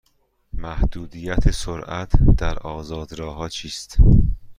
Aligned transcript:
محدودیت 0.53 1.51
سرعت 1.51 2.11
در 2.37 2.59
آزاد 2.59 3.13
راه 3.13 3.35
ها 3.35 3.49
چیست؟ 3.49 3.97